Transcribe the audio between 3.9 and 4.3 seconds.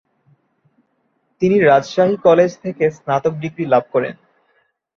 করেন।